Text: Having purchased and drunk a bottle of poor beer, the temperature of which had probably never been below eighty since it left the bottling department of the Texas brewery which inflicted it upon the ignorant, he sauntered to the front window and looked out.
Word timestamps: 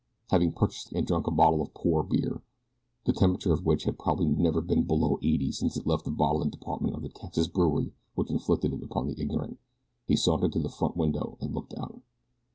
Having 0.31 0.53
purchased 0.53 0.91
and 0.93 1.05
drunk 1.05 1.27
a 1.27 1.31
bottle 1.31 1.61
of 1.61 1.75
poor 1.75 2.01
beer, 2.01 2.41
the 3.05 3.13
temperature 3.13 3.53
of 3.53 3.67
which 3.67 3.83
had 3.83 3.99
probably 3.99 4.25
never 4.25 4.59
been 4.59 4.81
below 4.87 5.19
eighty 5.21 5.51
since 5.51 5.77
it 5.77 5.85
left 5.85 6.05
the 6.05 6.09
bottling 6.09 6.49
department 6.49 6.95
of 6.95 7.03
the 7.03 7.09
Texas 7.09 7.47
brewery 7.47 7.93
which 8.15 8.31
inflicted 8.31 8.73
it 8.73 8.81
upon 8.81 9.05
the 9.05 9.21
ignorant, 9.21 9.59
he 10.07 10.15
sauntered 10.15 10.53
to 10.53 10.59
the 10.59 10.69
front 10.69 10.97
window 10.97 11.37
and 11.39 11.53
looked 11.53 11.75
out. 11.77 12.01